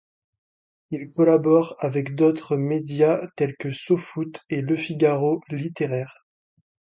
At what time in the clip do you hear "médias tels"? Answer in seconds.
2.57-3.55